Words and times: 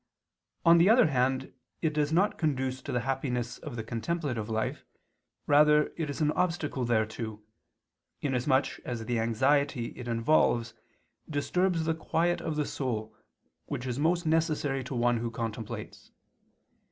On 0.65 0.79
the 0.79 0.89
other 0.89 1.05
hand, 1.09 1.53
it 1.83 1.93
does 1.93 2.11
not 2.11 2.39
conduce 2.39 2.81
to 2.81 2.91
the 2.91 3.01
happiness 3.01 3.59
of 3.59 3.75
the 3.75 3.83
contemplative 3.83 4.49
life, 4.49 4.83
rather 5.45 5.89
is 5.89 6.19
it 6.19 6.21
an 6.23 6.31
obstacle 6.31 6.85
thereto, 6.87 7.43
inasmuch 8.19 8.79
as 8.83 9.05
the 9.05 9.19
anxiety 9.19 9.89
it 9.95 10.07
involves 10.07 10.73
disturbs 11.29 11.85
the 11.85 11.93
quiet 11.93 12.41
of 12.41 12.55
the 12.55 12.65
soul, 12.65 13.15
which 13.67 13.85
is 13.85 13.99
most 13.99 14.25
necessary 14.25 14.83
to 14.85 14.95
one 14.95 15.17
who 15.17 15.29
contemplates. 15.29 16.09